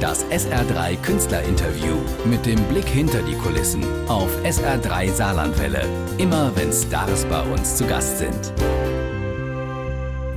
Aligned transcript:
Das 0.00 0.24
SR3 0.26 0.96
Künstlerinterview 1.02 1.96
mit 2.24 2.46
dem 2.46 2.62
Blick 2.68 2.86
hinter 2.88 3.20
die 3.20 3.34
Kulissen 3.34 3.82
auf 4.06 4.30
SR3 4.44 5.10
Saarlandwelle. 5.10 5.84
Immer 6.18 6.54
wenn 6.54 6.72
Stars 6.72 7.24
bei 7.24 7.42
uns 7.42 7.76
zu 7.76 7.84
Gast 7.84 8.18
sind. 8.18 8.52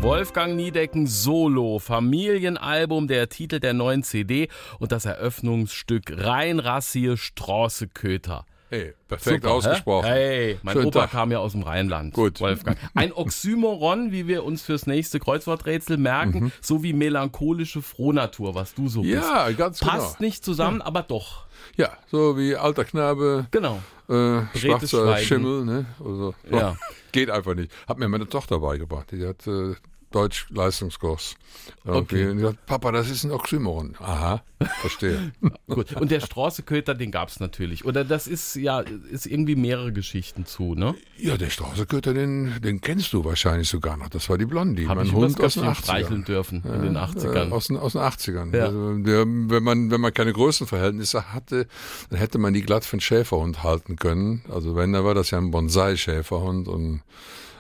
Wolfgang 0.02 0.56
Niedecken 0.56 1.06
Solo, 1.06 1.78
Familienalbum, 1.78 3.08
der 3.08 3.30
Titel 3.30 3.60
der 3.60 3.74
neuen 3.74 4.02
CD 4.02 4.48
und 4.80 4.92
das 4.92 5.06
Eröffnungsstück 5.06 6.12
Rheinrassier 6.18 7.16
Strasseköter. 7.16 8.46
Hey, 8.74 8.94
perfekt 9.10 9.44
Super, 9.44 9.54
ausgesprochen. 9.54 10.06
Hä? 10.08 10.12
Hey, 10.14 10.60
mein 10.64 10.74
Schönen 10.76 10.88
Opa 10.88 11.02
Tag. 11.02 11.12
kam 11.12 11.30
ja 11.32 11.40
aus 11.40 11.52
dem 11.52 11.64
Rheinland. 11.64 12.14
Gut. 12.14 12.40
Wolfgang. 12.40 12.78
Ein 12.96 13.12
Oxymoron, 13.16 14.14
wie 14.14 14.28
wir 14.28 14.46
uns 14.46 14.62
fürs 14.62 14.88
nächste 14.88 15.20
Kreuzworträtsel 15.20 15.98
merken, 15.98 16.54
sowie 16.62 16.94
melancholische 16.94 17.82
Frohnatur, 17.82 18.56
was 18.56 18.74
du 18.74 18.88
so 18.88 19.02
bist. 19.02 19.16
Mhm. 19.16 19.22
Ja, 19.22 19.52
ganz 19.52 19.82
Passt 19.82 20.18
genau. 20.18 20.26
nicht 20.26 20.46
zusammen, 20.46 20.82
aber 20.82 21.04
doch. 21.04 21.48
Ja, 21.76 21.90
so 22.08 22.38
wie 22.38 22.56
alter 22.56 22.86
Knabe, 22.86 23.46
Genau. 23.52 23.82
äh, 24.08 24.42
schwarzer 24.58 24.88
Schweigen. 25.06 25.26
Schimmel, 25.28 25.66
ne? 25.66 25.86
Also, 26.00 26.34
Ja. 26.50 26.78
Geht 27.12 27.30
einfach 27.30 27.56
nicht. 27.56 27.74
Hat 27.90 28.00
mir 28.00 28.08
meine 28.08 28.30
Tochter 28.30 28.60
beigebracht. 28.60 29.12
Die 29.12 29.28
hat 29.28 29.46
äh, 29.48 29.76
Deutsch-Leistungskurs. 30.12 31.36
Irgendwie. 31.84 32.28
Okay. 32.28 32.46
Und 32.48 32.66
Papa, 32.66 32.92
das 32.92 33.10
ist 33.10 33.24
ein 33.24 33.32
Oxymoron. 33.32 33.96
Aha, 34.00 34.44
verstehe. 34.82 35.32
Gut. 35.68 35.94
Und 35.94 36.12
der 36.12 36.20
Strasseköter, 36.20 36.94
den 36.94 37.12
gab's 37.12 37.40
natürlich. 37.40 37.86
Oder 37.86 38.04
das 38.04 38.28
ist 38.28 38.56
ja, 38.56 38.82
ist 38.82 39.26
irgendwie 39.26 39.56
mehrere 39.56 39.92
Geschichten 39.92 40.46
zu, 40.46 40.76
ne? 40.76 40.96
ja, 41.18 41.38
der 41.38 41.50
Straßenköter, 41.50 42.14
den, 42.14 42.62
den 42.62 42.82
kennst 42.82 43.14
du 43.14 43.24
wahrscheinlich 43.24 43.70
sogar 43.70 43.98
noch. 43.98 44.10
Das 44.10 44.30
war 44.30 44.38
die 44.38 44.46
Blondie, 44.46 44.88
Habe 44.88 45.02
mein 45.02 45.08
ich 45.08 45.14
Hund 45.14 45.40
aus 45.42 45.54
den 45.54 45.64
Köpfchen 45.64 45.76
streicheln 45.76 46.24
80ern. 46.24 46.26
dürfen 46.26 46.64
in 46.64 46.82
den 46.82 46.98
80ern. 46.98 47.50
Äh, 47.50 47.52
aus, 47.52 47.68
den, 47.68 47.78
aus 47.78 47.94
den 47.94 48.02
80ern. 48.02 48.56
Ja. 48.56 48.66
Also 48.66 48.98
der, 48.98 49.26
wenn, 49.26 49.64
man, 49.64 49.92
wenn 49.92 50.02
man 50.02 50.14
keine 50.14 50.34
Größenverhältnisse 50.34 51.34
hatte, 51.34 51.68
dann 52.10 52.20
hätte 52.20 52.38
man 52.38 52.54
die 52.54 52.62
glatt 52.62 52.86
für 52.86 52.94
einen 52.94 53.02
Schäferhund 53.02 53.64
halten 53.64 53.96
können. 53.96 54.44
Also 54.50 54.76
wenn, 54.76 54.94
dann 54.94 55.04
war 55.04 55.14
das 55.14 55.32
ja 55.32 55.38
ein 55.38 55.52
Bonsai-Schäferhund 55.52 56.68
und, 56.68 57.02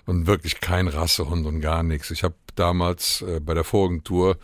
und 0.05 0.27
wirklich 0.27 0.59
kein 0.59 0.87
Rassehund 0.87 1.45
und 1.45 1.61
gar 1.61 1.83
nichts. 1.83 2.11
Ich 2.11 2.23
habe 2.23 2.35
damals 2.55 3.21
äh, 3.21 3.39
bei 3.39 3.53
der 3.53 3.63
vorigen 3.63 4.03
Tour 4.03 4.37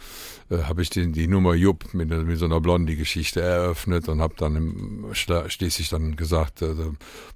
äh, 0.50 0.64
habe 0.64 0.82
ich 0.82 0.90
die, 0.90 1.12
die 1.12 1.28
Nummer 1.28 1.54
Jupp 1.56 1.94
mit, 1.94 2.10
mit 2.10 2.38
so 2.38 2.46
einer 2.46 2.62
Blondie-Geschichte 2.62 3.42
eröffnet 3.42 4.08
und 4.08 4.22
habe 4.22 4.36
dann 4.38 4.56
im, 4.56 5.06
schließlich 5.14 5.90
dann 5.90 6.16
gesagt, 6.16 6.62
äh, 6.62 6.74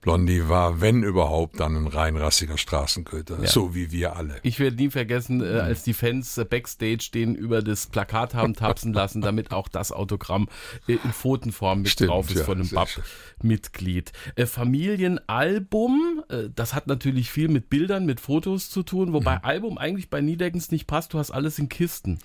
Blondie 0.01 0.47
war, 0.47 0.79
wenn 0.81 1.03
überhaupt, 1.03 1.59
dann 1.59 1.75
ein 1.75 1.87
reinrassiger 1.87 2.57
Straßenköter, 2.57 3.45
so 3.47 3.75
wie 3.75 3.91
wir 3.91 4.15
alle. 4.15 4.37
Ich 4.43 4.59
werde 4.59 4.77
nie 4.77 4.89
vergessen, 4.89 5.41
äh, 5.41 5.59
als 5.59 5.83
die 5.83 5.93
Fans 5.93 6.37
äh, 6.37 6.45
Backstage 6.45 7.09
den 7.13 7.35
über 7.35 7.61
das 7.61 7.87
Plakat 7.87 8.33
haben 8.33 8.53
tapsen 8.53 8.93
lassen, 8.93 9.21
damit 9.21 9.51
auch 9.51 9.67
das 9.67 9.91
Autogramm 9.91 10.47
äh, 10.87 10.93
in 10.93 11.11
Pfotenform 11.11 11.81
mit 11.81 11.89
Stimmt, 11.89 12.11
drauf 12.11 12.29
ist 12.29 12.37
ja, 12.37 12.43
von 12.43 12.59
einem. 12.59 12.69
BAP-Mitglied. 12.69 14.11
Äh, 14.35 14.45
Familienalbum, 14.45 16.23
das 16.55 16.73
hat 16.73 16.87
natürlich 16.87 17.29
viel 17.29 17.47
mit 17.47 17.69
Bildern, 17.69 18.05
mit 18.05 18.19
Fotos 18.19 18.69
zu 18.69 18.83
tun, 18.83 19.13
wobei 19.13 19.35
Mhm. 19.35 19.43
Album 19.43 19.77
eigentlich 19.77 20.09
bei 20.09 20.21
Niedeckens 20.61 20.71
nicht 20.71 20.87
passt, 20.87 21.13
du 21.13 21.19
hast 21.19 21.31
alles 21.31 21.57
in 21.59 21.69
Kisten. 21.69 22.19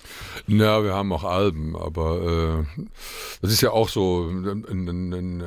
Ja, 0.47 0.83
wir 0.83 0.93
haben 0.93 1.11
auch 1.11 1.23
Alben, 1.23 1.75
aber 1.75 2.65
äh, 2.77 2.81
das 3.41 3.51
ist 3.51 3.61
ja 3.61 3.71
auch 3.71 3.89
so 3.89 4.27
ein, 4.29 4.65
ein, 4.69 4.87
ein, 4.87 5.41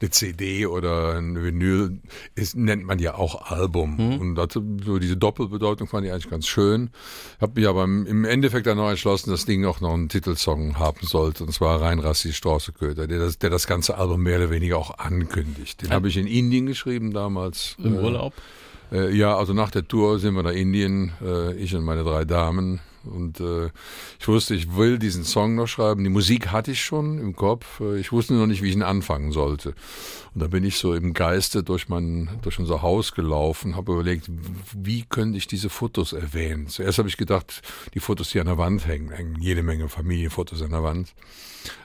eine, 0.00 0.10
CD 0.10 0.66
oder 0.66 1.14
ein 1.16 1.42
Vinyl, 1.42 1.98
ist, 2.34 2.56
nennt 2.56 2.84
man 2.84 2.98
ja 2.98 3.14
auch 3.14 3.50
Album. 3.50 3.98
Und 4.20 4.34
das, 4.36 4.48
so 4.52 4.98
diese 4.98 5.16
Doppelbedeutung 5.16 5.88
fand 5.88 6.06
ich 6.06 6.12
eigentlich 6.12 6.30
ganz 6.30 6.46
schön. 6.46 6.90
Habe 7.40 7.60
mich 7.60 7.68
aber 7.68 7.84
im, 7.84 8.24
Endeffekt 8.24 8.66
dann 8.66 8.78
noch 8.78 8.90
entschlossen, 8.90 9.30
dass 9.30 9.40
das 9.40 9.46
Ding 9.46 9.64
auch 9.66 9.80
noch 9.80 9.92
einen 9.92 10.08
Titelsong 10.08 10.78
haben 10.78 11.06
sollte, 11.06 11.44
und 11.44 11.52
zwar 11.52 11.80
Rein 11.80 11.98
Rassi 11.98 12.32
Straßeköter, 12.32 13.06
der 13.06 13.18
das, 13.18 13.38
der 13.38 13.50
das 13.50 13.66
ganze 13.66 13.98
Album 13.98 14.22
mehr 14.22 14.38
oder 14.38 14.50
weniger 14.50 14.78
auch 14.78 14.98
ankündigt. 14.98 15.82
Den 15.82 15.90
habe 15.90 16.08
ich 16.08 16.16
in 16.16 16.26
Indien 16.26 16.66
geschrieben 16.66 17.12
damals. 17.12 17.76
Im 17.82 17.96
Äh, 17.96 18.00
Urlaub. 18.00 18.32
äh, 18.36 18.65
ja, 18.90 19.36
also 19.36 19.52
nach 19.52 19.70
der 19.70 19.86
Tour 19.86 20.18
sind 20.18 20.34
wir 20.34 20.42
nach 20.42 20.52
Indien, 20.52 21.12
äh, 21.22 21.54
ich 21.54 21.74
und 21.74 21.84
meine 21.84 22.04
drei 22.04 22.24
Damen. 22.24 22.80
Und 23.06 23.40
äh, 23.40 23.70
ich 24.18 24.28
wusste, 24.28 24.54
ich 24.54 24.76
will 24.76 24.98
diesen 24.98 25.24
Song 25.24 25.54
noch 25.54 25.66
schreiben. 25.66 26.04
Die 26.04 26.10
Musik 26.10 26.52
hatte 26.52 26.72
ich 26.72 26.84
schon 26.84 27.18
im 27.18 27.34
Kopf. 27.34 27.80
Äh, 27.80 27.98
Ich 27.98 28.12
wusste 28.12 28.34
nur 28.34 28.42
noch 28.42 28.48
nicht, 28.48 28.62
wie 28.62 28.68
ich 28.68 28.74
ihn 28.74 28.82
anfangen 28.82 29.32
sollte. 29.32 29.74
Und 30.34 30.42
da 30.42 30.48
bin 30.48 30.64
ich 30.64 30.76
so 30.76 30.94
im 30.94 31.14
Geiste 31.14 31.62
durch 31.62 31.88
mein, 31.88 32.28
durch 32.42 32.58
unser 32.58 32.82
Haus 32.82 33.12
gelaufen, 33.12 33.76
habe 33.76 33.92
überlegt, 33.92 34.28
wie 34.74 35.04
könnte 35.04 35.38
ich 35.38 35.46
diese 35.46 35.70
Fotos 35.70 36.12
erwähnen. 36.12 36.68
Zuerst 36.68 36.98
habe 36.98 37.08
ich 37.08 37.16
gedacht, 37.16 37.62
die 37.94 38.00
Fotos, 38.00 38.30
die 38.30 38.40
an 38.40 38.46
der 38.46 38.58
Wand 38.58 38.86
hängen, 38.86 39.10
hängen 39.10 39.40
jede 39.40 39.62
Menge 39.62 39.88
Familienfotos 39.88 40.60
an 40.62 40.70
der 40.70 40.82
Wand. 40.82 41.14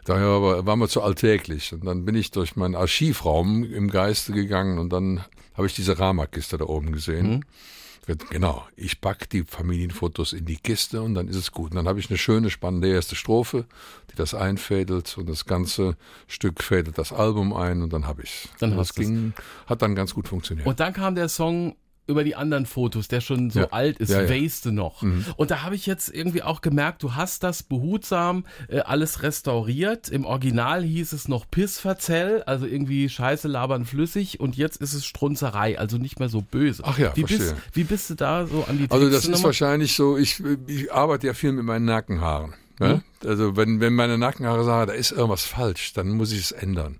Daher 0.05 0.65
war 0.65 0.75
mir 0.75 0.87
zu 0.87 1.01
alltäglich. 1.01 1.73
Und 1.73 1.85
dann 1.85 2.05
bin 2.05 2.15
ich 2.15 2.31
durch 2.31 2.55
meinen 2.55 2.75
Archivraum 2.75 3.63
im 3.63 3.89
Geiste 3.89 4.33
gegangen 4.33 4.77
und 4.79 4.91
dann 4.91 5.23
habe 5.55 5.67
ich 5.67 5.75
diese 5.75 5.99
Rama-Kiste 5.99 6.57
da 6.57 6.65
oben 6.65 6.91
gesehen. 6.91 7.45
Genau, 8.29 8.65
ich 8.75 8.99
pack 8.99 9.29
die 9.29 9.43
Familienfotos 9.43 10.33
in 10.33 10.45
die 10.45 10.57
Kiste 10.57 11.01
und 11.01 11.13
dann 11.13 11.27
ist 11.27 11.35
es 11.35 11.51
gut. 11.51 11.71
Und 11.71 11.75
dann 11.77 11.87
habe 11.87 11.99
ich 11.99 12.09
eine 12.09 12.17
schöne, 12.17 12.49
spannende 12.49 12.89
erste 12.89 13.15
Strophe, 13.15 13.65
die 14.11 14.15
das 14.15 14.33
einfädelt 14.33 15.17
und 15.17 15.29
das 15.29 15.45
ganze 15.45 15.95
Stück 16.27 16.63
fädelt 16.63 16.97
das 16.97 17.13
Album 17.13 17.53
ein 17.53 17.81
und 17.81 17.93
dann 17.93 18.07
habe 18.07 18.23
ich 18.23 18.49
Dann 18.59 18.71
Das 18.71 18.79
hast 18.79 18.97
du's. 18.97 19.05
ging, 19.05 19.33
hat 19.67 19.81
dann 19.81 19.95
ganz 19.95 20.13
gut 20.13 20.27
funktioniert. 20.27 20.67
Und 20.67 20.79
dann 20.79 20.93
kam 20.93 21.15
der 21.15 21.29
Song 21.29 21.75
über 22.11 22.23
die 22.23 22.35
anderen 22.35 22.65
Fotos, 22.65 23.07
der 23.07 23.21
schon 23.21 23.49
so 23.49 23.61
Ja. 23.61 23.67
alt 23.71 23.97
ist, 23.97 24.11
Ja, 24.11 24.21
du 24.25 24.71
noch. 24.71 25.03
Und 25.37 25.51
da 25.51 25.63
habe 25.63 25.75
ich 25.75 25.85
jetzt 25.85 26.13
irgendwie 26.13 26.43
auch 26.43 26.61
gemerkt, 26.61 27.01
du 27.03 27.15
hast 27.15 27.43
das 27.43 27.63
behutsam 27.63 28.45
äh, 28.67 28.79
alles 28.79 29.23
restauriert. 29.23 30.09
Im 30.09 30.25
Original 30.25 30.83
hieß 30.83 31.13
es 31.13 31.27
noch 31.27 31.49
Pissverzell, 31.49 32.43
also 32.43 32.65
irgendwie 32.65 33.09
Scheiße 33.09 33.47
labern 33.47 33.85
flüssig 33.85 34.39
und 34.39 34.55
jetzt 34.55 34.77
ist 34.77 34.93
es 34.93 35.05
Strunzerei, 35.05 35.79
also 35.79 35.97
nicht 35.97 36.19
mehr 36.19 36.29
so 36.29 36.41
böse. 36.41 36.83
Ach 36.85 36.97
ja, 36.97 37.15
wie 37.15 37.23
bist, 37.23 37.41
verstehe. 37.41 37.57
wie 37.73 37.83
bist 37.83 38.09
du 38.09 38.15
da 38.15 38.45
so 38.45 38.65
an 38.67 38.77
die 38.77 38.91
Also 38.91 39.05
das 39.09 39.21
Texte 39.21 39.31
ist 39.31 39.43
wahrscheinlich 39.43 39.93
so, 39.95 40.17
ich, 40.17 40.43
ich 40.67 40.91
arbeite 40.93 41.27
ja 41.27 41.33
viel 41.33 41.51
mit 41.53 41.65
meinen 41.65 41.85
Nackenhaaren. 41.85 42.53
Ne? 42.79 43.03
Also 43.25 43.55
wenn, 43.55 43.79
wenn 43.79 43.93
meine 43.93 44.17
Nackenhaare 44.17 44.63
sagen, 44.63 44.87
da 44.87 44.93
ist 44.93 45.11
irgendwas 45.11 45.45
falsch, 45.45 45.93
dann 45.93 46.09
muss 46.09 46.31
ich 46.31 46.39
es 46.39 46.51
ändern. 46.51 46.99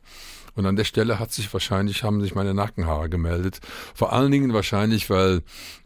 Und 0.55 0.65
an 0.65 0.75
der 0.75 0.83
Stelle 0.83 1.19
hat 1.19 1.31
sich 1.31 1.51
wahrscheinlich, 1.53 2.03
haben 2.03 2.21
sich 2.21 2.35
meine 2.35 2.53
Nackenhaare 2.53 3.09
gemeldet. 3.09 3.59
Vor 3.93 4.13
allen 4.13 4.31
Dingen 4.31 4.53
wahrscheinlich, 4.53 5.09
weil 5.09 5.43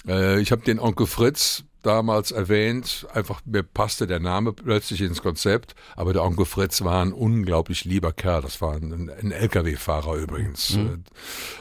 äh, 0.08 0.40
ich 0.40 0.52
habe 0.52 0.64
den 0.64 0.80
Onkel 0.80 1.08
Fritz 1.08 1.64
damals 1.86 2.32
erwähnt, 2.32 3.06
einfach 3.14 3.42
mir 3.46 3.62
passte 3.62 4.08
der 4.08 4.20
Name 4.20 4.54
plötzlich 4.54 5.02
ins 5.02 5.22
Konzept, 5.22 5.76
aber 5.96 6.14
der 6.14 6.24
Onkel 6.24 6.46
Fritz 6.46 6.84
war 6.84 7.04
ein 7.04 7.14
unglaublich 7.14 7.86
lieber 7.86 8.12
Kerl, 8.12 8.42
das 8.42 8.60
war 8.60 8.74
ein, 8.74 9.12
ein 9.12 9.32
LKW-Fahrer 9.32 10.16
übrigens. 10.16 10.80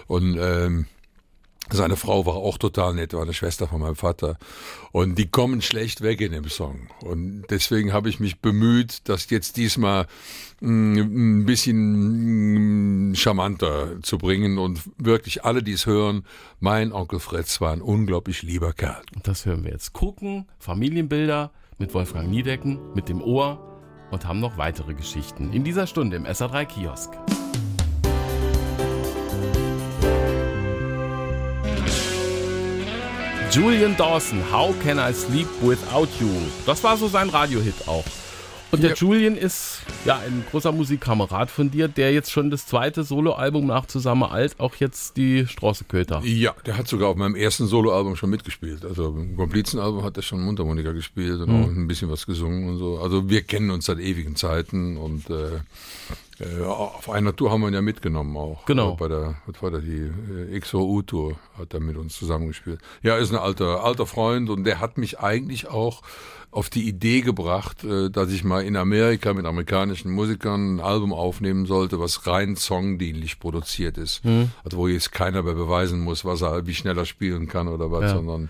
Und 0.06 0.38
ähm, 0.40 0.86
seine 1.70 1.96
Frau 1.96 2.26
war 2.26 2.34
auch 2.34 2.58
total 2.58 2.94
nett, 2.94 3.14
war 3.14 3.22
eine 3.22 3.32
Schwester 3.32 3.66
von 3.68 3.80
meinem 3.80 3.96
Vater. 3.96 4.36
Und 4.92 5.16
die 5.16 5.26
kommen 5.26 5.62
schlecht 5.62 6.02
weg 6.02 6.20
in 6.20 6.32
dem 6.32 6.48
Song. 6.48 6.88
Und 7.02 7.44
deswegen 7.50 7.92
habe 7.92 8.08
ich 8.08 8.20
mich 8.20 8.40
bemüht, 8.40 9.08
das 9.08 9.30
jetzt 9.30 9.56
diesmal 9.56 10.06
mh, 10.60 11.00
ein 11.00 11.46
bisschen 11.46 13.10
mh, 13.10 13.16
charmanter 13.16 14.02
zu 14.02 14.18
bringen. 14.18 14.58
Und 14.58 14.80
wirklich 14.98 15.44
alle, 15.44 15.62
die 15.62 15.72
es 15.72 15.86
hören, 15.86 16.24
mein 16.60 16.92
Onkel 16.92 17.20
Fritz 17.20 17.60
war 17.60 17.72
ein 17.72 17.82
unglaublich 17.82 18.42
lieber 18.42 18.72
Kerl. 18.72 19.02
Das 19.22 19.46
hören 19.46 19.64
wir 19.64 19.72
jetzt. 19.72 19.92
Gucken, 19.92 20.46
Familienbilder 20.58 21.50
mit 21.78 21.94
Wolfgang 21.94 22.30
Niedecken, 22.30 22.78
mit 22.94 23.08
dem 23.08 23.22
Ohr 23.22 23.58
und 24.10 24.26
haben 24.26 24.40
noch 24.40 24.58
weitere 24.58 24.94
Geschichten 24.94 25.52
in 25.52 25.64
dieser 25.64 25.86
Stunde 25.86 26.16
im 26.16 26.24
SA3 26.24 26.66
Kiosk. 26.66 27.10
Julian 33.54 33.96
Dawson, 33.96 34.42
How 34.50 34.74
Can 34.82 34.98
I 34.98 35.12
Sleep 35.14 35.46
Without 35.62 36.08
You? 36.20 36.28
Das 36.66 36.82
war 36.82 36.96
so 36.96 37.06
sein 37.06 37.28
Radiohit 37.28 37.86
auch. 37.86 38.04
Und 38.72 38.82
der 38.82 38.90
Ja. 38.90 38.96
Julian 38.96 39.36
ist 39.36 39.82
ja 40.04 40.16
ein 40.18 40.44
großer 40.50 40.72
Musikkamerad 40.72 41.48
von 41.52 41.70
dir, 41.70 41.86
der 41.86 42.12
jetzt 42.12 42.32
schon 42.32 42.50
das 42.50 42.66
zweite 42.66 43.04
Soloalbum 43.04 43.64
nach 43.66 43.86
Zusammen 43.86 44.24
alt, 44.24 44.58
auch 44.58 44.74
jetzt 44.76 45.16
die 45.16 45.46
Strasseköter. 45.46 46.22
Ja, 46.24 46.52
der 46.66 46.76
hat 46.76 46.88
sogar 46.88 47.10
auf 47.10 47.16
meinem 47.16 47.36
ersten 47.36 47.68
Soloalbum 47.68 48.16
schon 48.16 48.30
mitgespielt. 48.30 48.84
Also 48.84 49.10
im 49.16 49.36
Komplizenalbum 49.36 50.02
hat 50.02 50.16
er 50.16 50.24
schon 50.24 50.40
Mundharmonika 50.42 50.90
gespielt 50.90 51.40
und 51.40 51.50
auch 51.50 51.68
ein 51.68 51.86
bisschen 51.86 52.10
was 52.10 52.26
gesungen 52.26 52.68
und 52.70 52.78
so. 52.78 52.98
Also 52.98 53.30
wir 53.30 53.42
kennen 53.42 53.70
uns 53.70 53.84
seit 53.86 54.00
ewigen 54.00 54.34
Zeiten 54.34 54.96
und 54.96 55.30
äh, 55.30 55.60
auf 56.66 57.10
einer 57.10 57.34
Tour 57.36 57.50
haben 57.52 57.60
wir 57.60 57.68
ihn 57.68 57.74
ja 57.74 57.82
mitgenommen 57.82 58.36
auch. 58.36 58.64
Genau. 58.66 58.94
Äh, 58.94 58.96
Bei 58.96 59.08
der, 59.08 59.34
was 59.46 59.62
war 59.62 59.70
der, 59.70 59.80
die 59.80 60.10
äh, 60.52 60.58
XOU-Tour 60.60 61.36
hat 61.58 61.74
er 61.74 61.80
mit 61.80 61.96
uns 61.96 62.16
zusammengespielt. 62.16 62.80
Ja, 63.02 63.16
ist 63.16 63.30
ein 63.32 63.38
alter, 63.38 63.84
alter 63.84 64.06
Freund 64.06 64.50
und 64.50 64.64
der 64.64 64.80
hat 64.80 64.98
mich 64.98 65.20
eigentlich 65.20 65.68
auch 65.68 66.02
auf 66.50 66.70
die 66.70 66.88
Idee 66.88 67.20
gebracht, 67.20 67.82
äh, 67.84 68.10
dass 68.10 68.30
ich 68.32 68.44
mal 68.44 68.64
in 68.64 68.76
Amerika 68.76 69.32
mit 69.34 69.46
amerikanischen 69.46 70.10
Musikern 70.12 70.76
ein 70.76 70.80
Album 70.80 71.12
aufnehmen 71.12 71.66
sollte, 71.66 71.98
was 72.00 72.26
rein 72.26 72.56
songdienlich 72.56 73.38
produziert 73.40 73.98
ist. 73.98 74.22
Also 74.64 74.76
wo 74.78 74.88
jetzt 74.88 75.12
keiner 75.12 75.42
mehr 75.42 75.54
beweisen 75.54 76.00
muss, 76.00 76.24
was 76.24 76.42
er, 76.42 76.66
wie 76.66 76.74
schnell 76.74 76.96
er 76.98 77.06
spielen 77.06 77.46
kann 77.48 77.68
oder 77.68 77.90
was, 77.90 78.02
Ja. 78.02 78.08
sondern 78.16 78.48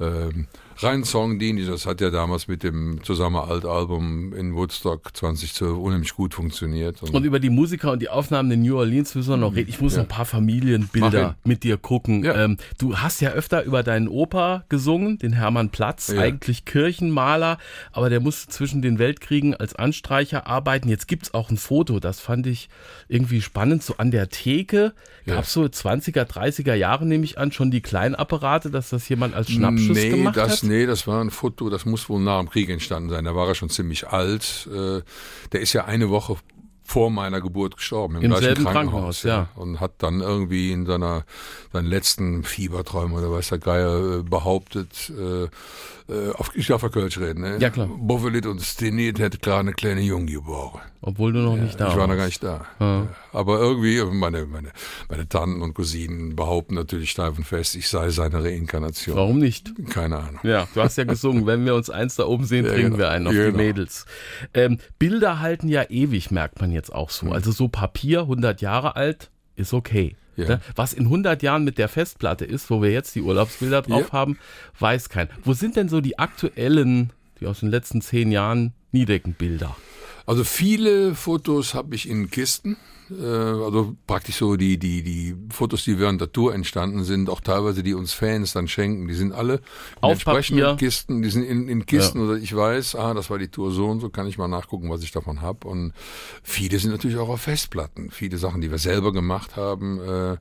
ähm, 0.00 0.46
rein 0.82 1.04
songdienlich. 1.04 1.66
Das 1.66 1.86
hat 1.86 2.00
ja 2.00 2.10
damals 2.10 2.48
mit 2.48 2.62
dem 2.62 3.02
Zusammen 3.02 3.36
Alt-Album 3.36 4.32
in 4.32 4.54
Woodstock 4.54 5.16
2012 5.16 5.76
unheimlich 5.76 6.14
gut 6.14 6.34
funktioniert. 6.34 7.02
Und, 7.02 7.14
und, 7.14 7.24
über 7.24 7.40
die 7.40 7.50
Musiker 7.50 7.92
und 7.92 8.00
die 8.00 8.08
Aufnahmen 8.08 8.50
in 8.50 8.62
New 8.62 8.76
Orleans 8.76 9.14
müssen 9.14 9.30
wir 9.30 9.36
noch 9.36 9.54
reden. 9.54 9.68
Ich 9.68 9.80
muss 9.80 9.92
ja. 9.92 9.98
noch 9.98 10.04
ein 10.04 10.08
paar 10.08 10.24
Familienbilder 10.24 11.36
mit 11.44 11.62
dir 11.62 11.76
gucken. 11.76 12.24
Ja. 12.24 12.44
Ähm, 12.44 12.56
du 12.78 12.96
hast 12.98 13.20
ja 13.20 13.30
öfter 13.30 13.64
über 13.64 13.82
deinen 13.82 14.08
Opa 14.08 14.64
gesungen, 14.68 15.18
den 15.18 15.32
Hermann 15.32 15.70
Platz, 15.70 16.08
ja. 16.08 16.20
eigentlich 16.20 16.64
Kirchenmaler, 16.64 17.58
aber 17.92 18.10
der 18.10 18.20
musste 18.20 18.48
zwischen 18.48 18.82
den 18.82 18.98
Weltkriegen 18.98 19.54
als 19.54 19.74
Anstreicher 19.74 20.46
arbeiten. 20.46 20.88
Jetzt 20.88 21.08
gibt's 21.08 21.34
auch 21.34 21.50
ein 21.50 21.56
Foto, 21.56 22.00
das 22.00 22.20
fand 22.20 22.46
ich 22.46 22.68
irgendwie 23.08 23.40
spannend, 23.40 23.82
so 23.82 23.96
an 23.96 24.10
der 24.10 24.28
Theke. 24.28 24.92
Gab's 25.26 25.52
so 25.52 25.62
20er, 25.62 26.22
30er 26.22 26.74
Jahre, 26.74 27.04
nehme 27.04 27.24
ich 27.24 27.38
an, 27.38 27.50
schon 27.50 27.70
die 27.70 27.80
Kleinapparate, 27.80 28.70
dass 28.70 28.90
das 28.90 29.08
jemand 29.08 29.34
als 29.34 29.50
Schnappschuss 29.50 29.96
nee, 29.96 30.10
gemacht 30.10 30.36
hat? 30.36 30.62
Nee, 30.68 30.86
das 30.86 31.06
war 31.06 31.20
ein 31.20 31.30
Foto, 31.30 31.70
das 31.70 31.84
muss 31.84 32.08
wohl 32.08 32.20
nach 32.20 32.40
dem 32.40 32.50
Krieg 32.50 32.68
entstanden 32.68 33.10
sein. 33.10 33.24
Da 33.24 33.34
war 33.34 33.48
er 33.48 33.54
schon 33.54 33.70
ziemlich 33.70 34.08
alt. 34.08 34.68
Äh, 34.72 35.02
der 35.52 35.60
ist 35.60 35.72
ja 35.72 35.84
eine 35.84 36.10
Woche 36.10 36.36
vor 36.86 37.10
meiner 37.10 37.40
Geburt 37.40 37.76
gestorben, 37.76 38.16
im, 38.16 38.22
Im 38.22 38.30
gleichen 38.30 38.62
Krankenhaus, 38.62 38.72
Krankenhaus, 38.72 39.22
ja. 39.24 39.36
ja. 39.36 39.48
Und 39.56 39.80
hat 39.80 39.94
dann 39.98 40.20
irgendwie 40.20 40.70
in 40.70 40.86
seiner, 40.86 41.24
seinen 41.72 41.86
letzten 41.86 42.44
Fieberträumen 42.44 43.16
oder 43.16 43.30
weiß 43.30 43.48
der 43.48 43.58
Geier 43.58 44.18
äh, 44.18 44.22
behauptet, 44.22 45.10
äh, 45.10 45.48
äh, 46.12 46.32
auf, 46.34 46.52
ich 46.54 46.68
darf 46.68 46.84
auf 46.84 46.92
Kölsch 46.92 47.18
reden, 47.18 47.40
ne? 47.40 47.58
Ja, 47.58 47.70
klar. 47.70 47.88
Bovelit 47.88 48.46
und 48.46 48.62
Stenit 48.62 49.18
hätte 49.18 49.38
gerade 49.38 49.60
eine 49.60 49.72
kleine 49.72 50.00
Junge 50.02 50.30
geboren. 50.30 50.80
Obwohl 51.00 51.32
du 51.32 51.40
noch 51.40 51.56
ja, 51.56 51.64
nicht 51.64 51.80
da 51.80 51.88
Ich 51.88 51.96
war 51.96 52.06
noch 52.06 52.16
gar 52.16 52.26
nicht 52.26 52.42
da. 52.42 52.66
Ja. 52.78 53.08
Aber 53.36 53.60
irgendwie, 53.60 54.02
meine, 54.02 54.46
meine, 54.46 54.70
meine 55.10 55.28
Tanten 55.28 55.60
und 55.60 55.74
Cousinen 55.74 56.36
behaupten 56.36 56.74
natürlich 56.74 57.10
steif 57.10 57.36
und 57.36 57.44
fest, 57.44 57.76
ich 57.76 57.88
sei 57.88 58.08
seine 58.08 58.42
Reinkarnation. 58.42 59.14
Warum 59.14 59.38
nicht? 59.38 59.72
Keine 59.90 60.16
Ahnung. 60.16 60.40
Ja, 60.42 60.66
du 60.74 60.80
hast 60.80 60.96
ja 60.96 61.04
gesungen, 61.04 61.46
wenn 61.46 61.64
wir 61.66 61.74
uns 61.74 61.90
eins 61.90 62.16
da 62.16 62.24
oben 62.24 62.46
sehen, 62.46 62.64
ja, 62.64 62.72
trinken 62.72 62.92
genau. 62.92 62.98
wir 62.98 63.10
einen 63.10 63.26
auf 63.26 63.34
genau. 63.34 63.50
die 63.50 63.56
Mädels. 63.56 64.06
Ähm, 64.54 64.78
Bilder 64.98 65.40
halten 65.40 65.68
ja 65.68 65.82
ewig, 65.82 66.30
merkt 66.30 66.60
man 66.60 66.72
jetzt 66.72 66.92
auch 66.94 67.10
so. 67.10 67.26
Mhm. 67.26 67.32
Also 67.32 67.52
so 67.52 67.68
Papier, 67.68 68.20
100 68.20 68.62
Jahre 68.62 68.96
alt, 68.96 69.30
ist 69.54 69.74
okay. 69.74 70.16
Ja. 70.36 70.48
Ne? 70.48 70.60
Was 70.74 70.94
in 70.94 71.04
100 71.04 71.42
Jahren 71.42 71.64
mit 71.64 71.76
der 71.76 71.88
Festplatte 71.88 72.46
ist, 72.46 72.70
wo 72.70 72.80
wir 72.80 72.90
jetzt 72.90 73.14
die 73.14 73.22
Urlaubsbilder 73.22 73.82
drauf 73.82 74.08
ja. 74.08 74.12
haben, 74.12 74.38
weiß 74.78 75.08
kein. 75.10 75.28
Wo 75.44 75.52
sind 75.52 75.76
denn 75.76 75.88
so 75.88 76.00
die 76.00 76.18
aktuellen, 76.18 77.12
die 77.40 77.46
aus 77.46 77.60
den 77.60 77.70
letzten 77.70 78.00
zehn 78.00 78.32
Jahren 78.32 78.72
Niedecken-Bilder? 78.92 79.76
Also 80.26 80.44
viele 80.44 81.14
Fotos 81.14 81.74
habe 81.74 81.94
ich 81.94 82.08
in 82.08 82.30
Kisten. 82.30 82.76
Äh, 83.10 83.24
also 83.24 83.96
praktisch 84.06 84.36
so 84.36 84.56
die, 84.56 84.78
die, 84.78 85.02
die 85.02 85.36
Fotos, 85.50 85.84
die 85.84 85.98
während 85.98 86.20
der 86.20 86.32
Tour 86.32 86.54
entstanden 86.54 87.04
sind, 87.04 87.30
auch 87.30 87.40
teilweise 87.40 87.82
die 87.82 87.94
uns 87.94 88.12
Fans 88.12 88.52
dann 88.52 88.66
schenken, 88.66 89.06
die 89.06 89.14
sind 89.14 89.32
alle 89.32 89.60
in 90.02 90.10
entsprechenden 90.10 90.64
Papier. 90.64 90.76
Kisten, 90.76 91.22
die 91.22 91.30
sind 91.30 91.44
in, 91.44 91.68
in 91.68 91.86
Kisten 91.86 92.18
ja. 92.18 92.24
oder 92.26 92.36
ich 92.36 92.54
weiß, 92.54 92.96
ah, 92.96 93.14
das 93.14 93.30
war 93.30 93.38
die 93.38 93.48
Tour 93.48 93.70
so 93.70 93.86
und 93.86 94.00
so, 94.00 94.10
kann 94.10 94.26
ich 94.26 94.38
mal 94.38 94.48
nachgucken, 94.48 94.90
was 94.90 95.02
ich 95.02 95.12
davon 95.12 95.40
habe. 95.42 95.68
Und 95.68 95.92
viele 96.42 96.78
sind 96.78 96.90
natürlich 96.90 97.16
auch 97.18 97.28
auf 97.28 97.42
Festplatten. 97.42 98.10
Viele 98.10 98.38
Sachen, 98.38 98.60
die 98.60 98.70
wir 98.70 98.78
selber 98.78 99.12
gemacht 99.12 99.56
haben. 99.56 100.00
Äh, 100.00 100.36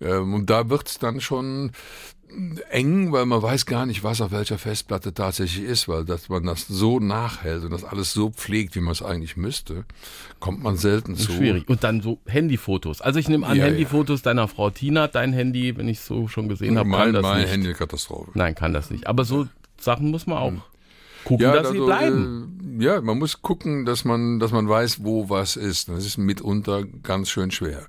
ähm, 0.00 0.34
und 0.34 0.48
da 0.48 0.70
wird's 0.70 0.98
dann 0.98 1.20
schon 1.20 1.72
eng, 2.70 3.12
weil 3.12 3.26
man 3.26 3.42
weiß 3.42 3.66
gar 3.66 3.86
nicht, 3.86 4.04
was 4.04 4.20
auf 4.20 4.30
welcher 4.30 4.58
Festplatte 4.58 5.12
tatsächlich 5.14 5.64
ist, 5.64 5.88
weil 5.88 6.04
dass 6.04 6.28
man 6.28 6.44
das 6.44 6.66
so 6.66 7.00
nachhält 7.00 7.64
und 7.64 7.70
das 7.70 7.84
alles 7.84 8.12
so 8.12 8.30
pflegt, 8.30 8.74
wie 8.76 8.80
man 8.80 8.92
es 8.92 9.02
eigentlich 9.02 9.36
müsste, 9.36 9.84
kommt 10.38 10.62
man 10.62 10.76
selten 10.76 11.16
zu. 11.16 11.32
Schwierig. 11.32 11.68
Und 11.68 11.84
dann 11.84 12.00
so 12.00 12.18
Handyfotos. 12.26 13.00
Also 13.00 13.18
ich 13.18 13.28
nehme 13.28 13.46
an, 13.46 13.56
ja, 13.56 13.64
Handyfotos 13.64 14.20
ja. 14.20 14.24
deiner 14.24 14.48
Frau 14.48 14.70
Tina, 14.70 15.08
dein 15.08 15.32
Handy, 15.32 15.76
wenn 15.76 15.88
ich 15.88 15.98
es 15.98 16.06
so 16.06 16.28
schon 16.28 16.48
gesehen 16.48 16.78
habe, 16.78 16.90
kann 16.90 17.12
das 17.12 17.22
mein 17.22 17.42
nicht. 17.42 17.50
Handy 17.50 17.72
Katastrophe. 17.74 18.30
Nein, 18.34 18.54
kann 18.54 18.72
das 18.72 18.90
nicht. 18.90 19.06
Aber 19.06 19.24
so 19.24 19.46
Sachen 19.78 20.10
muss 20.10 20.26
man 20.26 20.38
auch 20.38 20.50
hm. 20.50 20.62
gucken, 21.24 21.44
ja, 21.44 21.52
dass 21.52 21.68
also, 21.68 21.80
sie 21.80 21.86
bleiben. 21.86 22.78
Äh, 22.78 22.84
ja, 22.84 23.00
man 23.00 23.18
muss 23.18 23.42
gucken, 23.42 23.84
dass 23.84 24.04
man, 24.04 24.38
dass 24.38 24.52
man 24.52 24.68
weiß, 24.68 25.04
wo 25.04 25.28
was 25.28 25.56
ist. 25.56 25.88
Das 25.88 26.04
ist 26.04 26.18
mitunter 26.18 26.84
ganz 26.84 27.30
schön 27.30 27.50
schwer. 27.50 27.86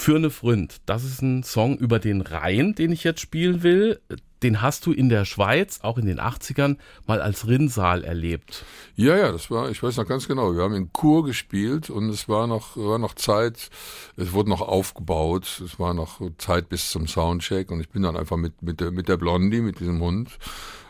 Für 0.00 0.14
eine 0.14 0.30
Freund. 0.30 0.76
Das 0.86 1.02
ist 1.02 1.22
ein 1.22 1.42
Song 1.42 1.76
über 1.76 1.98
den 1.98 2.20
Rhein, 2.20 2.76
den 2.76 2.92
ich 2.92 3.02
jetzt 3.02 3.20
spielen 3.20 3.64
will. 3.64 4.00
Den 4.44 4.62
hast 4.62 4.86
du 4.86 4.92
in 4.92 5.08
der 5.08 5.24
Schweiz, 5.24 5.80
auch 5.82 5.98
in 5.98 6.06
den 6.06 6.20
80ern, 6.20 6.76
mal 7.08 7.20
als 7.20 7.48
Rinnsal 7.48 8.04
erlebt. 8.04 8.64
Ja, 8.94 9.16
ja, 9.16 9.32
das 9.32 9.50
war, 9.50 9.70
ich 9.70 9.82
weiß 9.82 9.96
noch 9.96 10.06
ganz 10.06 10.28
genau. 10.28 10.54
Wir 10.54 10.62
haben 10.62 10.76
in 10.76 10.90
Chur 10.92 11.24
gespielt 11.24 11.90
und 11.90 12.10
es 12.10 12.28
war 12.28 12.46
noch, 12.46 12.76
war 12.76 12.98
noch 12.98 13.14
Zeit, 13.14 13.70
es 14.16 14.32
wurde 14.32 14.50
noch 14.50 14.60
aufgebaut, 14.62 15.60
es 15.62 15.80
war 15.80 15.94
noch 15.94 16.22
Zeit 16.38 16.68
bis 16.68 16.90
zum 16.90 17.08
Soundcheck 17.08 17.70
und 17.72 17.80
ich 17.80 17.88
bin 17.88 18.02
dann 18.02 18.16
einfach 18.16 18.36
mit, 18.36 18.62
mit 18.62 18.80
der, 18.80 18.92
mit 18.92 19.08
der 19.08 19.16
Blondie, 19.16 19.60
mit 19.60 19.80
diesem 19.80 20.00
Hund, 20.00 20.38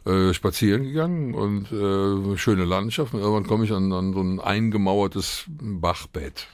äh, 0.05 0.35
spazieren 0.35 0.85
gegangen 0.85 1.35
und 1.35 1.73
äh, 1.73 2.37
schöne 2.37 2.67
Landschaft 2.67 3.15
und 3.15 3.21
irgendwann 3.21 3.47
komme 3.47 3.65
ich 3.65 3.73
an, 3.73 3.91
an 3.91 4.13
so 4.13 4.21
ein 4.21 4.39
eingemauertes 4.39 5.47
Bachbett 5.49 6.47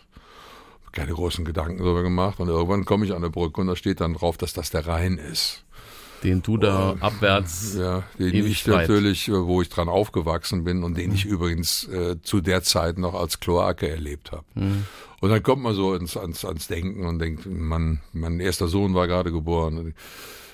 keine 0.94 1.12
großen 1.12 1.44
Gedanken 1.44 1.79
darüber 1.79 2.02
gemacht. 2.02 2.41
Und 2.41 2.49
irgendwann 2.49 2.85
komme 2.85 3.05
ich 3.05 3.12
an 3.12 3.23
der 3.23 3.29
Brücke 3.29 3.61
und 3.61 3.67
da 3.67 3.76
steht 3.76 4.00
dann 4.00 4.14
drauf, 4.14 4.37
dass 4.37 4.52
das 4.52 4.70
der 4.70 4.87
Rhein 4.87 5.19
ist. 5.19 5.64
Den 6.23 6.41
du 6.43 6.56
da 6.56 6.91
und, 6.91 7.02
abwärts. 7.02 7.76
Ja, 7.79 8.05
den 8.19 8.46
ich 8.46 8.67
natürlich, 8.67 9.31
wo 9.31 9.61
ich 9.61 9.69
dran 9.69 9.91
aufgewachsen 9.91 10.64
bin 10.64 10.82
und 10.82 10.96
den 10.96 11.12
ich 11.12 11.26
übrigens 11.26 11.87
äh, 11.88 12.17
zu 12.23 12.41
der 12.41 12.62
Zeit 12.62 12.96
noch 12.96 13.14
als 13.14 13.41
Kloake 13.41 13.91
erlebt 13.91 14.32
habe. 14.32 14.44
Mhm. 14.55 14.87
Und 15.20 15.31
dann 15.31 15.43
kommt 15.43 15.62
man 15.62 15.75
so 15.75 15.94
ins, 15.94 16.17
ans, 16.17 16.44
ans 16.44 16.67
Denken 16.67 17.06
und 17.06 17.19
denkt, 17.19 17.44
man, 17.46 18.00
mein 18.12 18.41
erster 18.41 18.69
Sohn 18.69 18.94
war 18.94 19.06
gerade 19.06 19.32
geboren. 19.32 19.94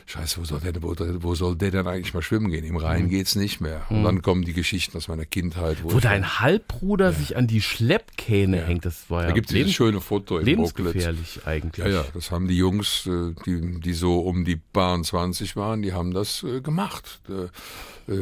Scheiße, 0.07 0.41
wo 0.41 0.45
soll, 0.45 0.61
der, 0.61 0.83
wo, 0.83 0.95
wo 0.99 1.35
soll 1.35 1.57
der 1.57 1.71
denn 1.71 1.87
eigentlich 1.87 2.15
mal 2.15 2.23
schwimmen 2.23 2.51
gehen? 2.51 2.65
Im 2.65 2.77
Rhein 2.77 3.05
mhm. 3.05 3.09
geht's 3.11 3.37
nicht 3.37 3.61
mehr. 3.61 3.83
Und 3.91 4.01
mhm. 4.01 4.05
dann 4.05 4.23
kommen 4.23 4.45
die 4.45 4.53
Geschichten 4.53 4.97
aus 4.97 5.09
meiner 5.09 5.25
Kindheit. 5.25 5.83
Wo, 5.83 5.93
wo 5.93 6.01
dein 6.01 6.41
Halbbruder 6.41 7.07
ja. 7.07 7.13
sich 7.13 7.37
an 7.37 7.47
die 7.47 7.61
Schleppkähne 7.61 8.59
ja. 8.59 8.65
hängt, 8.65 8.85
das 8.85 9.11
war 9.11 9.23
ja 9.23 9.29
Da 9.29 9.35
gibt 9.35 9.51
es 9.51 9.55
dieses 9.55 9.73
schöne 9.73 10.01
Foto 10.01 10.39
im 10.39 10.45
Lebensgefährlich 10.45 11.35
Booklet. 11.35 11.47
eigentlich. 11.47 11.87
Ja, 11.87 11.93
ja, 11.93 12.05
das 12.13 12.31
haben 12.31 12.49
die 12.49 12.57
Jungs, 12.57 13.07
äh, 13.07 13.35
die, 13.47 13.81
die 13.81 13.93
so 13.93 14.21
um 14.21 14.45
die 14.45 14.57
Bahn 14.57 15.05
20 15.05 15.57
waren, 15.57 15.83
die 15.83 15.93
haben 15.93 16.13
das 16.13 16.43
äh, 16.43 16.61
gemacht. 16.61 17.21
Äh, 17.29 17.49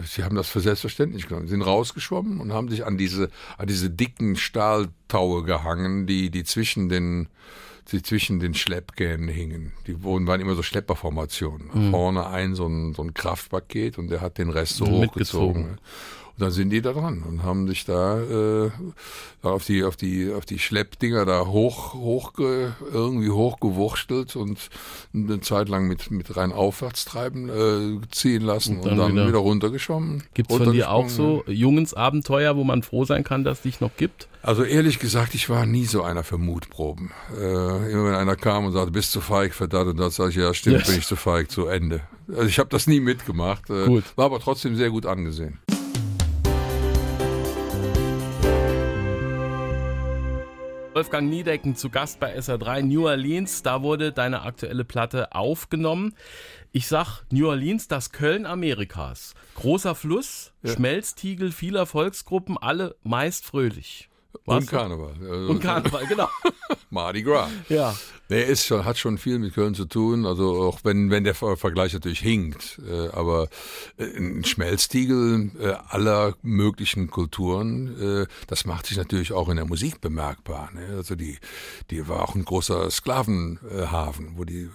sie 0.05 0.25
haben 0.25 0.37
das 0.37 0.49
für 0.49 0.61
selbstverständlich 0.61 1.29
genommen. 1.29 1.47
Sie 1.47 1.53
sind 1.53 1.63
rausgeschwommen 1.63 2.41
und 2.41 2.53
haben 2.53 2.69
sich 2.69 2.85
an 2.85 2.99
diese, 2.99 3.31
an 3.57 3.67
diese 3.67 3.91
dicken 3.91 4.37
Stahltaue 4.37 5.45
gehangen, 5.45 6.07
die, 6.07 6.31
die 6.31 6.45
zwischen 6.45 6.89
den 6.89 7.29
die 7.93 8.03
zwischen 8.03 8.39
den 8.39 8.55
Schleppgänen 8.55 9.29
hingen. 9.29 9.73
Die 9.87 10.03
waren 10.03 10.41
immer 10.41 10.55
so 10.55 10.63
Schlepperformationen. 10.63 11.71
Mhm. 11.73 11.91
Vorne 11.91 12.27
ein 12.27 12.55
so, 12.55 12.67
ein 12.67 12.95
so 12.95 13.03
ein 13.03 13.15
Kraftpaket 13.15 13.99
und 13.99 14.11
der 14.11 14.21
hat 14.21 14.39
den 14.39 14.51
Rest 14.51 14.77
so 14.77 14.87
hochgezogen. 14.87 15.79
Und 16.39 16.45
dann 16.45 16.51
sind 16.53 16.71
die 16.71 16.81
da 16.81 16.93
dran 16.93 17.25
und 17.29 17.43
haben 17.43 17.67
sich 17.67 17.85
da 17.85 18.21
äh, 18.21 18.71
auf 19.43 19.65
die 19.65 19.83
auf 19.83 19.97
die 19.97 20.33
auf 20.33 20.45
die 20.45 20.61
Schleppdinger 20.61 21.25
da 21.25 21.47
hoch 21.47 21.95
hoch 21.95 22.35
irgendwie 22.39 23.31
hochgewurschtelt 23.31 24.37
und 24.37 24.69
eine 25.13 25.41
Zeit 25.41 25.69
lang 25.69 25.89
mit 25.89 26.13
mit 26.13 26.37
rein 26.37 26.53
aufwärts 26.53 27.07
treiben 27.07 27.49
äh, 27.49 28.01
ziehen 28.13 28.43
lassen 28.43 28.77
und 28.77 28.85
dann, 28.85 28.93
und 28.93 28.99
dann 28.99 29.13
wieder, 29.15 29.29
wieder 29.29 29.39
runtergeschwommen. 29.39 30.23
Gibt's 30.35 30.55
von 30.55 30.71
dir 30.71 30.93
auch 30.93 31.09
so 31.09 31.43
Jungensabenteuer, 31.49 32.57
wo 32.57 32.63
man 32.63 32.85
froh 32.85 33.05
sein 33.05 33.25
kann, 33.25 33.43
dass 33.43 33.59
es 33.59 33.63
dich 33.63 33.81
noch 33.81 33.97
gibt? 33.97 34.29
Also 34.41 34.63
ehrlich 34.63 35.01
gesagt, 35.01 35.35
ich 35.35 35.51
war 35.51 35.67
nie 35.67 35.87
so 35.87 36.05
einer 36.05 36.23
für 36.23 36.39
Mutproben. 36.39 37.11
Äh, 37.37 37.91
immer 37.91 38.05
wenn 38.05 38.15
einer 38.15 38.37
kam 38.37 38.65
und 38.65 38.73
sagte, 38.73 38.93
bist 38.93 39.13
du 39.17 39.21
feig 39.21 39.55
für 39.55 39.67
das 39.67 39.89
und 39.89 39.97
das, 39.97 40.15
sage 40.15 40.31
ich, 40.31 40.37
ja 40.37 40.55
stimmt, 40.55 40.79
yes. 40.79 40.87
bin 40.87 40.99
ich 40.99 41.07
zu 41.07 41.17
feig, 41.17 41.51
zu 41.51 41.67
Ende. 41.67 42.03
Also 42.29 42.45
ich 42.45 42.61
habe 42.61 42.69
das 42.69 42.87
nie 42.87 43.01
mitgemacht, 43.01 43.69
äh, 43.71 43.87
gut. 43.87 44.05
war 44.15 44.27
aber 44.27 44.39
trotzdem 44.39 44.77
sehr 44.77 44.91
gut 44.91 45.05
angesehen. 45.05 45.59
Wolfgang 50.99 51.31
Niedecken 51.31 51.77
zu 51.77 51.91
Gast 51.91 52.19
bei 52.19 52.37
SR3 52.37 52.83
New 52.83 53.07
Orleans. 53.07 53.63
Da 53.63 53.83
wurde 53.85 54.11
deine 54.11 54.43
aktuelle 54.43 54.85
Platte 54.85 55.33
aufgenommen. 55.33 56.13
Ich 56.73 56.89
sag 56.89 57.23
New 57.31 57.47
Orleans, 57.47 57.87
das 57.87 58.11
Köln 58.11 58.45
Amerikas. 58.47 59.35
Großer 59.55 59.95
Fluss, 59.95 60.51
ja. 60.65 60.73
Schmelztiegel 60.73 61.53
vieler 61.53 61.87
Volksgruppen, 61.87 62.59
alle 62.59 62.97
meist 63.05 63.45
fröhlich. 63.45 64.11
Was? 64.45 64.65
Und 64.65 64.71
Karneval. 64.71 65.15
Also 65.21 65.51
Und 65.53 65.61
Karneval, 65.61 66.05
genau. 66.09 66.29
Mardi 66.91 67.23
Gras. 67.23 67.49
Ja. 67.69 67.95
Der 68.31 68.47
ist 68.47 68.67
schon, 68.67 68.85
hat 68.85 68.99
schon 68.99 69.17
viel 69.17 69.39
mit 69.39 69.55
Köln 69.55 69.75
zu 69.75 69.87
tun, 69.87 70.27
also 70.27 70.63
auch 70.63 70.81
wenn, 70.83 71.11
wenn 71.11 71.25
der 71.25 71.35
Vergleich 71.35 71.95
natürlich 71.95 72.21
hinkt. 72.21 72.79
Äh, 72.87 73.09
aber 73.09 73.49
äh, 73.97 74.05
ein 74.05 74.45
Schmelztiegel 74.45 75.51
äh, 75.59 75.75
aller 75.89 76.35
möglichen 76.43 77.09
Kulturen, 77.11 78.27
das 78.47 78.65
macht 78.65 78.87
sich 78.87 78.97
natürlich 78.97 79.33
auch 79.33 79.49
in 79.49 79.57
der 79.57 79.65
Musik 79.65 80.01
bemerkbar. 80.01 80.71
Ne? 80.75 80.97
Also 80.97 81.15
die, 81.15 81.39
die 81.91 82.07
war 82.09 82.23
auch 82.23 82.35
ein 82.35 82.45
großer 82.45 82.91
Sklavenhafen, 82.91 84.33
wo 84.37 84.45
die 84.45 84.69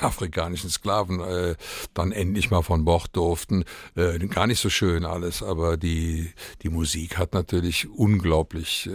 afrikanischen 0.00 0.70
Sklaven 0.70 1.56
dann 1.94 2.12
endlich 2.12 2.50
mal 2.50 2.62
von 2.62 2.84
Bord 2.84 3.14
durften. 3.16 3.64
Gar 3.94 4.46
nicht 4.46 4.60
so 4.60 4.70
schön 4.70 5.04
alles, 5.04 5.42
aber 5.42 5.76
die, 5.76 6.32
die 6.62 6.68
Musik 6.68 7.18
hat 7.18 7.34
natürlich 7.34 7.88
unglaublich 7.88 8.88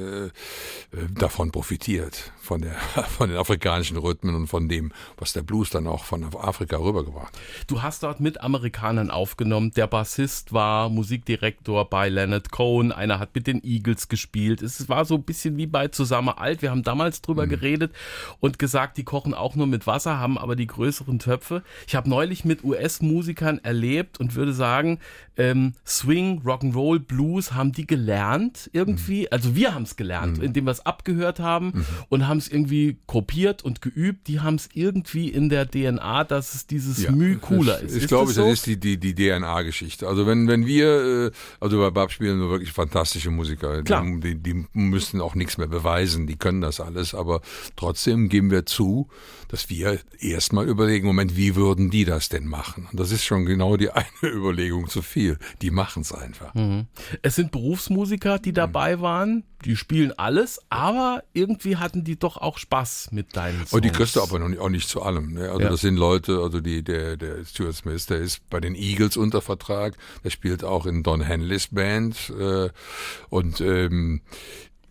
davon 1.16 1.52
profitiert, 1.52 2.32
von, 2.42 2.62
der, 2.62 2.74
von 3.18 3.30
den 3.30 3.38
Afrikanern 3.38 3.79
afrikanischen 3.80 3.98
Rhythmen 3.98 4.36
und 4.36 4.48
von 4.48 4.68
dem, 4.68 4.92
was 5.18 5.34
der 5.34 5.42
Blues 5.42 5.70
dann 5.70 5.88
auch 5.88 6.04
von 6.04 6.24
Afrika 6.36 6.78
rübergebracht 6.78 7.34
hat. 7.34 7.42
Du 7.68 7.82
hast 7.82 8.04
dort 8.04 8.20
mit 8.20 8.42
Amerikanern 8.42 9.10
aufgenommen. 9.10 9.72
Der 9.76 9.88
Bassist 9.88 10.54
war 10.54 10.90
Musikdirektor 10.90 11.90
bei 11.90 12.10
Leonard 12.10 12.52
Cohen. 12.52 12.92
Einer 12.92 13.20
hat 13.20 13.36
mit 13.36 13.48
den 13.48 13.64
Eagles 13.64 14.08
gespielt. 14.08 14.62
Es 14.62 14.90
war 14.90 15.06
so 15.06 15.16
ein 15.16 15.24
bisschen 15.24 15.58
wie 15.58 15.68
bei 15.68 15.88
Zusammen 15.88 16.30
alt. 16.30 16.62
Wir 16.62 16.72
haben 16.72 16.84
damals 16.84 17.22
drüber 17.22 17.46
mhm. 17.46 17.50
geredet 17.50 17.94
und 18.40 18.60
gesagt, 18.60 18.98
die 18.98 19.04
kochen 19.04 19.34
auch 19.34 19.56
nur 19.56 19.68
mit 19.68 19.88
Wasser, 19.88 20.20
haben 20.20 20.38
aber 20.38 20.56
die 20.56 20.68
größeren 20.68 21.20
Töpfe. 21.20 21.64
Ich 21.88 21.96
habe 21.96 22.10
neulich 22.10 22.46
mit 22.46 22.64
US-Musikern 22.64 23.60
erlebt 23.60 24.20
und 24.20 24.36
würde 24.36 24.54
sagen, 24.54 25.00
ähm, 25.38 25.74
Swing, 25.86 26.42
Rock'n'Roll, 26.44 27.00
Blues 27.00 27.54
haben 27.54 27.72
die 27.72 27.88
gelernt 27.88 28.70
irgendwie. 28.74 29.22
Mhm. 29.22 29.28
Also 29.32 29.56
wir 29.56 29.74
haben 29.74 29.84
es 29.84 29.96
gelernt, 29.96 30.38
mhm. 30.38 30.44
indem 30.44 30.66
wir 30.66 30.72
es 30.72 30.86
abgehört 30.86 31.40
haben 31.40 31.68
mhm. 31.68 31.86
und 32.10 32.28
haben 32.28 32.38
es 32.38 32.50
irgendwie 32.50 32.98
kopiert 33.06 33.64
und 33.64 33.69
geübt. 33.76 34.28
Die 34.28 34.40
haben 34.40 34.56
es 34.56 34.70
irgendwie 34.74 35.30
in 35.30 35.50
der 35.50 35.70
DNA, 35.70 36.24
dass 36.24 36.56
es 36.56 36.68
dieses 36.68 37.02
ja, 37.02 37.12
Müh 37.12 37.38
cooler 37.38 37.80
ist. 37.80 37.96
Ich 37.96 38.04
ist 38.04 38.08
glaube, 38.10 38.28
das, 38.28 38.36
so? 38.36 38.44
das 38.44 38.54
ist 38.54 38.66
die, 38.66 38.78
die, 38.78 38.98
die 38.98 39.16
DNA-Geschichte. 39.16 40.08
Also 40.08 40.26
wenn, 40.26 40.48
wenn 40.48 40.66
wir, 40.66 41.28
äh, 41.28 41.32
also 41.60 41.80
bei 41.80 41.90
Bab 41.90 42.12
spielen 42.12 42.40
wir 42.40 42.50
wirklich 42.50 42.72
fantastische 42.72 43.32
Musiker. 43.32 43.84
Klar. 43.84 44.06
Die, 44.20 44.36
die 44.36 44.66
müssen 44.74 45.22
auch 45.22 45.36
nichts 45.36 45.58
mehr 45.58 45.68
beweisen, 45.68 46.28
die 46.28 46.36
können 46.36 46.62
das 46.62 46.80
alles, 46.80 47.14
aber 47.14 47.42
trotzdem 47.76 48.30
geben 48.30 48.52
wir 48.52 48.66
zu, 48.66 49.08
dass 49.48 49.70
wir 49.70 50.00
erstmal 50.20 50.68
überlegen, 50.68 51.08
Moment, 51.08 51.36
wie 51.36 51.56
würden 51.56 51.90
die 51.90 52.06
das 52.06 52.30
denn 52.30 52.46
machen? 52.46 52.88
Und 52.92 53.00
das 53.00 53.12
ist 53.12 53.26
schon 53.26 53.46
genau 53.46 53.78
die 53.78 53.90
eine 53.92 54.06
Überlegung 54.24 54.88
zu 54.88 55.02
viel. 55.02 55.38
Die 55.62 55.72
machen 55.72 56.02
es 56.02 56.14
einfach. 56.14 56.54
Mhm. 56.54 56.88
Es 57.22 57.36
sind 57.36 57.52
Berufsmusiker, 57.52 58.40
die 58.40 58.54
dabei 58.54 58.98
mhm. 58.98 59.02
waren, 59.02 59.44
die 59.66 59.76
spielen 59.76 60.14
alles, 60.18 60.62
aber 60.70 61.24
irgendwie 61.34 61.76
hatten 61.76 62.04
die 62.04 62.18
doch 62.18 62.38
auch 62.38 62.58
Spaß 62.58 63.10
mit 63.12 63.36
deinen 63.36 63.59
Und 63.72 63.86
die 63.86 63.90
kriegst 63.90 64.16
du 64.16 64.22
aber 64.22 64.40
noch 64.40 64.48
nicht, 64.48 64.60
auch 64.60 64.70
nicht 64.70 64.90
zu 64.90 65.02
allem. 65.02 65.34
Ne? 65.34 65.50
Also 65.50 65.62
ja. 65.62 65.70
das 65.70 65.82
sind 65.82 65.98
Leute, 65.98 66.40
also 66.40 66.62
die, 66.62 66.84
der, 66.84 67.18
der 67.18 67.46
Stuart 67.46 67.76
Smith, 67.76 68.06
der 68.06 68.18
ist 68.18 68.48
bei 68.50 68.60
den 68.60 68.76
Eagles 68.76 69.18
unter 69.18 69.42
Vertrag, 69.42 69.96
der 70.24 70.30
spielt 70.30 70.64
auch 70.64 70.86
in 70.86 71.04
Don 71.04 71.22
Henleys 71.22 71.68
Band 71.68 72.32
äh, 72.40 72.70
und 73.30 73.62
ähm, 73.62 74.22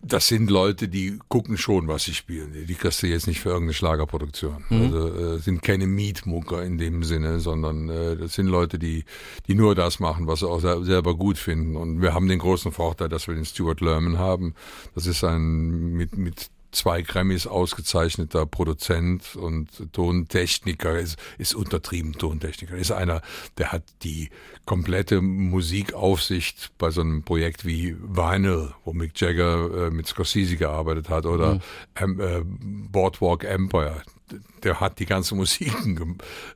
das 0.01 0.27
sind 0.27 0.49
Leute, 0.49 0.87
die 0.87 1.19
gucken 1.27 1.57
schon, 1.57 1.87
was 1.87 2.03
sie 2.03 2.13
spielen. 2.13 2.53
Die 2.67 2.75
kriegst 2.75 3.03
du 3.03 3.07
jetzt 3.07 3.27
nicht 3.27 3.41
für 3.41 3.49
irgendeine 3.49 3.73
Schlagerproduktion. 3.73 4.63
Mhm. 4.69 4.81
Also 4.81 5.07
äh, 5.07 5.39
sind 5.39 5.61
keine 5.61 5.87
Mietmucker 5.87 6.63
in 6.63 6.77
dem 6.77 7.03
Sinne, 7.03 7.39
sondern 7.39 7.89
äh, 7.89 8.15
das 8.15 8.33
sind 8.33 8.47
Leute, 8.47 8.79
die, 8.79 9.03
die 9.47 9.55
nur 9.55 9.75
das 9.75 9.99
machen, 9.99 10.27
was 10.27 10.39
sie 10.39 10.47
auch 10.47 10.59
selber 10.59 11.15
gut 11.15 11.37
finden. 11.37 11.75
Und 11.75 12.01
wir 12.01 12.13
haben 12.13 12.27
den 12.27 12.39
großen 12.39 12.71
Vorteil, 12.71 13.09
dass 13.09 13.27
wir 13.27 13.35
den 13.35 13.45
Stuart 13.45 13.81
Lerman 13.81 14.17
haben. 14.17 14.55
Das 14.95 15.05
ist 15.05 15.23
ein 15.23 15.93
mit, 15.93 16.17
mit 16.17 16.49
zwei 16.71 17.01
Grammys 17.01 17.47
ausgezeichneter 17.47 18.45
Produzent 18.45 19.35
und 19.35 19.91
Tontechniker, 19.93 20.99
ist, 20.99 21.17
ist 21.37 21.55
untertrieben 21.55 22.13
Tontechniker, 22.13 22.75
ist 22.75 22.91
einer, 22.91 23.21
der 23.57 23.71
hat 23.71 23.83
die 24.03 24.29
komplette 24.65 25.21
Musikaufsicht 25.21 26.71
bei 26.77 26.91
so 26.91 27.01
einem 27.01 27.23
Projekt 27.23 27.65
wie 27.65 27.95
Vinyl, 27.99 28.73
wo 28.85 28.93
Mick 28.93 29.19
Jagger 29.19 29.87
äh, 29.87 29.89
mit 29.89 30.07
Scorsese 30.07 30.57
gearbeitet 30.57 31.09
hat, 31.09 31.25
oder 31.25 31.55
mhm. 31.55 31.61
ähm, 31.95 32.19
äh, 32.19 32.41
Boardwalk 32.91 33.43
Empire. 33.43 34.03
Der 34.63 34.79
hat 34.79 34.99
die 34.99 35.05
ganze 35.05 35.33
Musik 35.35 35.73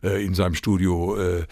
äh, 0.04 0.24
in 0.24 0.36
seinem 0.36 0.54
Studio 0.54 1.18
äh, 1.18 1.46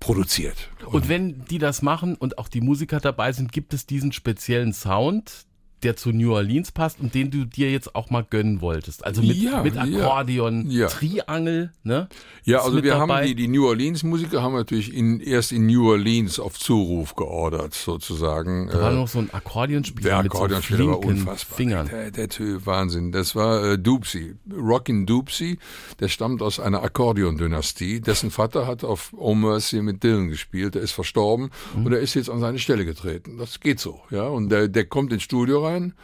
produziert. 0.00 0.68
Und, 0.84 0.94
und 0.94 1.08
wenn 1.08 1.44
die 1.46 1.58
das 1.58 1.80
machen 1.80 2.16
und 2.16 2.38
auch 2.38 2.48
die 2.48 2.60
Musiker 2.60 3.00
dabei 3.00 3.32
sind, 3.32 3.52
gibt 3.52 3.72
es 3.72 3.86
diesen 3.86 4.12
speziellen 4.12 4.72
Sound, 4.72 5.46
der 5.82 5.96
zu 5.96 6.10
New 6.10 6.32
Orleans 6.32 6.72
passt 6.72 6.98
und 7.00 7.14
den 7.14 7.30
du 7.30 7.44
dir 7.44 7.70
jetzt 7.70 7.94
auch 7.94 8.10
mal 8.10 8.24
gönnen 8.28 8.60
wolltest. 8.60 9.04
Also 9.04 9.22
mit, 9.22 9.36
ja, 9.36 9.62
mit 9.62 9.76
Akkordeon, 9.76 10.70
ja. 10.70 10.86
Triangel, 10.86 11.72
ne? 11.82 12.08
Ja, 12.44 12.60
also 12.60 12.82
wir 12.82 12.92
dabei. 12.92 13.14
haben 13.14 13.26
die, 13.26 13.34
die 13.34 13.48
New 13.48 13.66
Orleans 13.66 14.02
Musiker 14.02 14.42
haben 14.42 14.54
natürlich 14.54 14.94
in, 14.94 15.20
erst 15.20 15.52
in 15.52 15.66
New 15.66 15.88
Orleans 15.88 16.38
auf 16.40 16.58
Zuruf 16.58 17.14
geordert, 17.14 17.74
sozusagen. 17.74 18.68
Da 18.68 18.80
war 18.80 18.92
äh, 18.92 18.94
noch 18.94 19.08
so 19.08 19.18
ein 19.18 19.32
Akkordeonspieler. 19.32 20.08
Der 20.08 20.18
Akkordeonspieler 20.18 20.84
so 20.84 20.90
war 20.90 21.04
unfassbar. 21.04 21.56
Fingern. 21.56 21.88
Der, 21.88 22.10
der 22.10 22.28
Typ, 22.28 22.66
Wahnsinn. 22.66 23.12
Das 23.12 23.34
war 23.34 23.72
äh, 23.72 23.78
Doopsy. 23.78 24.36
Rockin' 24.50 25.06
Doopsy, 25.06 25.58
der 26.00 26.08
stammt 26.08 26.42
aus 26.42 26.60
einer 26.60 26.82
Akkordeon-Dynastie. 26.82 28.00
Dessen 28.00 28.30
Vater 28.30 28.66
hat 28.66 28.84
auf 28.84 29.12
Oh 29.16 29.34
Mercy 29.34 29.82
mit 29.82 30.02
Dylan 30.02 30.28
gespielt. 30.28 30.74
Der 30.74 30.82
ist 30.82 30.92
verstorben 30.92 31.50
mhm. 31.76 31.86
und 31.86 31.92
er 31.92 32.00
ist 32.00 32.14
jetzt 32.14 32.30
an 32.30 32.40
seine 32.40 32.58
Stelle 32.58 32.84
getreten. 32.84 33.36
Das 33.38 33.60
geht 33.60 33.80
so, 33.80 34.00
ja. 34.10 34.26
Und 34.26 34.48
der, 34.48 34.68
der 34.68 34.86
kommt 34.86 35.12
ins 35.12 35.22
Studio 35.22 35.64
rein 35.64 35.73
sein. 35.74 35.94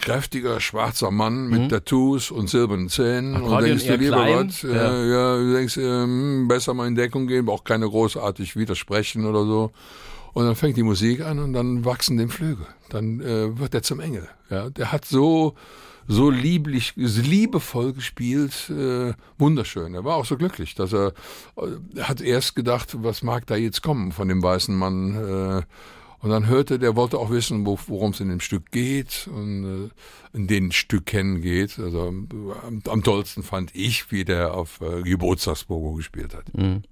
Kräftiger 0.00 0.60
schwarzer 0.60 1.10
Mann 1.10 1.48
mit 1.48 1.62
mhm. 1.62 1.68
Tattoos 1.68 2.30
und 2.30 2.48
silbernen 2.48 2.88
Zähnen. 2.88 3.34
Akkordeon 3.34 3.56
und 3.56 3.64
denkst 3.64 3.84
dir 3.84 3.96
lieber 3.96 4.26
Gott, 4.26 4.62
ja. 4.62 4.70
Äh, 4.70 5.10
ja, 5.10 5.36
du 5.36 5.52
denkst, 5.54 5.76
äh, 5.76 6.46
besser 6.46 6.74
mal 6.74 6.86
in 6.86 6.94
Deckung 6.94 7.26
gehen, 7.26 7.48
auch 7.48 7.64
keine 7.64 7.88
großartig 7.88 8.56
widersprechen 8.56 9.26
oder 9.26 9.44
so. 9.44 9.72
Und 10.34 10.44
dann 10.44 10.54
fängt 10.54 10.76
die 10.76 10.84
Musik 10.84 11.22
an 11.22 11.40
und 11.40 11.52
dann 11.52 11.84
wachsen 11.84 12.16
dem 12.16 12.30
Flügel. 12.30 12.66
Dann 12.90 13.20
äh, 13.20 13.58
wird 13.58 13.74
er 13.74 13.82
zum 13.82 13.98
Engel. 13.98 14.28
Ja, 14.50 14.70
der 14.70 14.92
hat 14.92 15.04
so 15.04 15.54
so 16.10 16.30
lieblich, 16.30 16.94
liebevoll 16.96 17.92
gespielt, 17.92 18.70
äh, 18.70 19.12
wunderschön. 19.36 19.94
Er 19.94 20.04
war 20.04 20.16
auch 20.16 20.24
so 20.24 20.38
glücklich, 20.38 20.74
dass 20.74 20.94
er, 20.94 21.12
er 21.94 22.08
hat 22.08 22.22
erst 22.22 22.56
gedacht, 22.56 22.96
was 23.02 23.22
mag 23.22 23.46
da 23.46 23.56
jetzt 23.56 23.82
kommen 23.82 24.12
von 24.12 24.26
dem 24.28 24.42
weißen 24.42 24.74
Mann. 24.74 25.58
Äh, 25.58 25.62
und 26.20 26.30
dann 26.30 26.46
hörte, 26.46 26.78
der 26.78 26.96
wollte 26.96 27.18
auch 27.18 27.30
wissen, 27.30 27.64
worum 27.64 28.10
es 28.10 28.20
in 28.20 28.28
dem 28.28 28.40
Stück 28.40 28.72
geht 28.72 29.28
und 29.32 29.90
äh, 30.34 30.36
in 30.36 30.48
den 30.48 30.72
Stücken 30.72 31.40
geht. 31.42 31.78
Also 31.78 32.08
am, 32.08 32.82
am, 32.88 33.02
tollsten 33.04 33.42
fand 33.42 33.74
ich, 33.74 34.10
wie 34.10 34.24
der 34.24 34.54
auf 34.54 34.80
äh, 34.80 35.02
Geburtstagsbogo 35.02 35.92
gespielt 35.94 36.34
hat. 36.34 36.52
Mhm. 36.54 36.82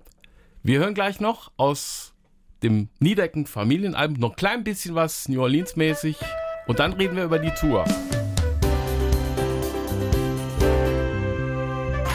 Wir 0.62 0.78
hören 0.78 0.94
gleich 0.94 1.20
noch 1.20 1.50
aus 1.56 2.14
dem 2.62 2.88
Niedecken 3.00 3.46
Familienalbum 3.46 4.18
noch 4.18 4.30
ein 4.30 4.36
klein 4.36 4.64
bisschen 4.64 4.94
was 4.94 5.28
New 5.28 5.40
Orleans 5.42 5.76
mäßig 5.76 6.16
und 6.66 6.78
dann 6.78 6.92
reden 6.92 7.16
wir 7.16 7.24
über 7.24 7.38
die 7.38 7.50
Tour. 7.50 7.84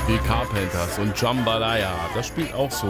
Die 0.07 0.17
Carpenters 0.27 0.97
und 0.99 1.19
Jambalaya, 1.19 2.09
das 2.15 2.27
spielt 2.27 2.53
auch 2.53 2.71
so 2.71 2.87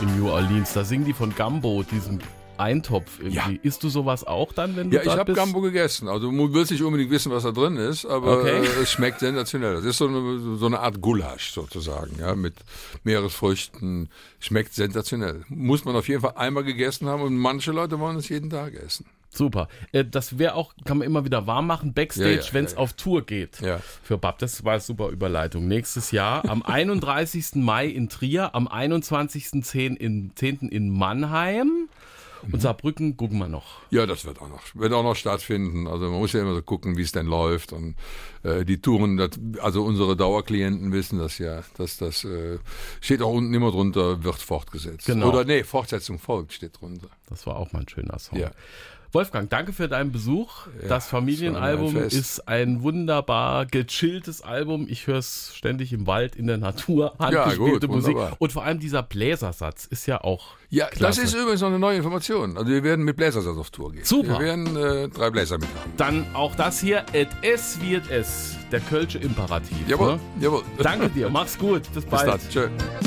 in 0.00 0.18
New 0.18 0.30
Orleans. 0.30 0.72
Da 0.72 0.84
singen 0.84 1.04
die 1.04 1.12
von 1.12 1.34
Gumbo, 1.34 1.82
diesem 1.82 2.18
Eintopf 2.58 3.18
irgendwie. 3.18 3.36
Ja. 3.36 3.50
Isst 3.62 3.82
du 3.82 3.88
sowas 3.88 4.24
auch 4.24 4.52
dann, 4.52 4.76
wenn 4.76 4.90
du 4.90 4.96
Ja, 4.96 5.02
ich 5.02 5.16
habe 5.16 5.32
Gambo 5.32 5.60
gegessen. 5.60 6.08
Also 6.08 6.30
du 6.30 6.54
willst 6.54 6.70
nicht 6.70 6.82
unbedingt 6.82 7.10
wissen, 7.10 7.32
was 7.32 7.42
da 7.42 7.52
drin 7.52 7.76
ist, 7.76 8.04
aber 8.04 8.40
okay. 8.40 8.58
äh, 8.58 8.82
es 8.82 8.90
schmeckt 8.90 9.20
sensationell. 9.20 9.76
Das 9.76 9.84
ist 9.84 9.98
so 9.98 10.08
eine, 10.08 10.56
so 10.56 10.66
eine 10.66 10.80
Art 10.80 11.00
Gulasch 11.00 11.52
sozusagen, 11.52 12.18
ja, 12.18 12.34
mit 12.34 12.54
Meeresfrüchten. 13.04 14.08
Schmeckt 14.38 14.74
sensationell. 14.74 15.44
Muss 15.48 15.84
man 15.84 15.96
auf 15.96 16.08
jeden 16.08 16.20
Fall 16.20 16.34
einmal 16.36 16.64
gegessen 16.64 17.08
haben 17.08 17.22
und 17.22 17.36
manche 17.36 17.72
Leute 17.72 17.98
wollen 17.98 18.16
es 18.16 18.28
jeden 18.28 18.50
Tag 18.50 18.74
essen. 18.74 19.06
Super. 19.36 19.68
Äh, 19.92 20.04
das 20.04 20.38
wäre 20.38 20.54
auch, 20.54 20.72
kann 20.84 20.98
man 20.98 21.06
immer 21.06 21.24
wieder 21.24 21.46
warm 21.46 21.66
machen, 21.66 21.92
Backstage, 21.92 22.30
ja, 22.30 22.40
ja, 22.40 22.52
wenn 22.52 22.64
es 22.64 22.72
ja, 22.72 22.78
auf 22.78 22.94
Tour 22.94 23.24
geht. 23.24 23.56
Für 24.02 24.18
Bab. 24.18 24.38
Das 24.38 24.64
war 24.64 24.72
eine 24.72 24.80
super 24.80 25.08
Überleitung. 25.08 25.68
Nächstes 25.68 26.10
Jahr 26.10 26.48
am 26.48 26.62
31. 26.66 27.56
Mai 27.56 27.86
in 27.86 28.08
Trier, 28.08 28.54
am 28.54 28.66
21.10. 28.68 29.96
In, 29.96 30.32
10. 30.34 30.68
in 30.70 30.90
Mannheim. 30.90 31.88
Und 32.52 32.60
Saarbrücken 32.60 33.16
gucken 33.16 33.38
wir 33.38 33.48
noch. 33.48 33.80
Ja, 33.90 34.06
das 34.06 34.24
wird 34.24 34.40
auch 34.40 34.48
noch, 34.48 34.62
wird 34.74 34.92
auch 34.92 35.02
noch 35.02 35.16
stattfinden. 35.16 35.86
Also 35.86 36.10
man 36.10 36.18
muss 36.18 36.32
ja 36.32 36.40
immer 36.40 36.54
so 36.54 36.62
gucken, 36.62 36.96
wie 36.96 37.02
es 37.02 37.12
denn 37.12 37.26
läuft. 37.26 37.72
Und 37.72 37.96
äh, 38.42 38.64
die 38.64 38.80
Touren, 38.80 39.16
das, 39.16 39.30
also 39.60 39.84
unsere 39.84 40.16
Dauerklienten 40.16 40.92
wissen 40.92 41.18
das 41.18 41.38
ja, 41.38 41.62
dass 41.76 41.96
das 41.96 42.24
äh, 42.24 42.58
steht 43.00 43.22
auch 43.22 43.32
unten 43.32 43.52
immer 43.54 43.70
drunter, 43.70 44.22
wird 44.24 44.36
fortgesetzt. 44.36 45.06
Genau. 45.06 45.28
Oder 45.28 45.44
nee, 45.44 45.64
Fortsetzung 45.64 46.18
folgt 46.18 46.52
steht 46.52 46.80
drunter. 46.80 47.08
Das 47.28 47.46
war 47.46 47.56
auch 47.56 47.72
mal 47.72 47.80
ein 47.80 47.88
schöner 47.88 48.18
Song. 48.18 48.38
Ja. 48.38 48.50
Wolfgang, 49.16 49.48
danke 49.48 49.72
für 49.72 49.88
deinen 49.88 50.12
Besuch. 50.12 50.66
Ja, 50.82 50.88
das 50.88 51.06
Familienalbum 51.06 51.96
ein 51.96 52.02
ist 52.02 52.46
ein 52.48 52.82
wunderbar 52.82 53.64
gechilltes 53.64 54.42
Album. 54.42 54.86
Ich 54.90 55.06
höre 55.06 55.16
es 55.16 55.52
ständig 55.54 55.94
im 55.94 56.06
Wald, 56.06 56.36
in 56.36 56.46
der 56.46 56.58
Natur, 56.58 57.14
handgespielte 57.18 57.86
ja, 57.86 57.92
Musik. 57.92 58.14
Wunderbar. 58.14 58.36
Und 58.38 58.52
vor 58.52 58.64
allem 58.64 58.78
dieser 58.78 59.02
Bläsersatz 59.02 59.86
ist 59.86 60.04
ja 60.04 60.20
auch. 60.20 60.48
Ja, 60.68 60.88
klasse. 60.88 61.22
das 61.22 61.32
ist 61.32 61.40
übrigens 61.40 61.62
noch 61.62 61.68
eine 61.68 61.78
neue 61.78 61.96
Information. 61.96 62.58
Also 62.58 62.70
wir 62.70 62.84
werden 62.84 63.06
mit 63.06 63.16
Bläsersatz 63.16 63.56
auf 63.56 63.70
Tour 63.70 63.90
gehen. 63.92 64.04
Super. 64.04 64.38
Wir 64.38 64.40
werden 64.40 64.76
äh, 64.76 65.08
drei 65.08 65.30
Bläser 65.30 65.56
mit 65.56 65.68
haben. 65.68 65.92
Dann 65.96 66.26
auch 66.34 66.54
das 66.54 66.80
hier, 66.80 67.02
et 67.14 67.28
es 67.40 67.80
wird 67.80 68.10
es, 68.10 68.54
der 68.70 68.80
Kölsche 68.80 69.16
Imperativ. 69.16 69.88
Jawohl, 69.88 70.16
ne? 70.16 70.20
jawohl. 70.42 70.62
Danke 70.82 71.08
dir, 71.08 71.30
mach's 71.30 71.56
gut, 71.56 71.90
bis 71.94 72.04
bald. 72.04 72.32
Bis 72.34 72.48
dann. 72.52 72.70
Tschö. 73.00 73.06